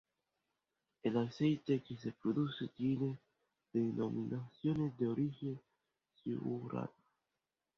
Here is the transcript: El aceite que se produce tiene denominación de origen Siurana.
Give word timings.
El 1.03 1.15
aceite 1.15 1.83
que 1.83 1.95
se 1.95 2.11
produce 2.11 2.69
tiene 2.69 3.19
denominación 3.71 4.95
de 4.97 5.07
origen 5.07 5.61
Siurana. 6.23 6.89